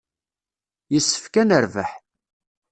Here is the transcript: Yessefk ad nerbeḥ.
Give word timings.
Yessefk 0.93 1.33
ad 1.41 1.45
nerbeḥ. 1.49 1.91